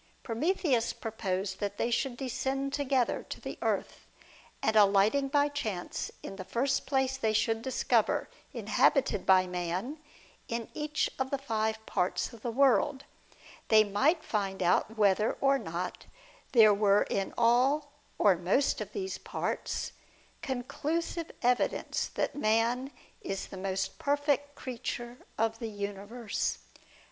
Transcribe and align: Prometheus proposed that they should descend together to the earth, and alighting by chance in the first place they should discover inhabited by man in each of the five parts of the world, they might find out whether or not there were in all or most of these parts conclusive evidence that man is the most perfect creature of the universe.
Prometheus 0.23 0.93
proposed 0.93 1.59
that 1.59 1.77
they 1.77 1.91
should 1.91 2.17
descend 2.17 2.73
together 2.73 3.21
to 3.29 3.39
the 3.39 3.59
earth, 3.61 4.07
and 4.63 4.75
alighting 4.75 5.27
by 5.27 5.47
chance 5.47 6.09
in 6.23 6.37
the 6.37 6.43
first 6.43 6.87
place 6.87 7.15
they 7.17 7.33
should 7.33 7.61
discover 7.61 8.27
inhabited 8.51 9.27
by 9.27 9.45
man 9.45 9.99
in 10.47 10.69
each 10.73 11.07
of 11.19 11.29
the 11.29 11.37
five 11.37 11.85
parts 11.85 12.33
of 12.33 12.41
the 12.41 12.49
world, 12.49 13.05
they 13.67 13.83
might 13.83 14.23
find 14.23 14.63
out 14.63 14.97
whether 14.97 15.33
or 15.33 15.59
not 15.59 16.07
there 16.53 16.73
were 16.73 17.03
in 17.03 17.31
all 17.37 17.91
or 18.17 18.35
most 18.35 18.81
of 18.81 18.93
these 18.93 19.19
parts 19.19 19.91
conclusive 20.41 21.29
evidence 21.43 22.07
that 22.07 22.33
man 22.35 22.91
is 23.21 23.45
the 23.45 23.55
most 23.55 23.99
perfect 23.99 24.55
creature 24.55 25.17
of 25.37 25.59
the 25.59 25.69
universe. 25.69 26.57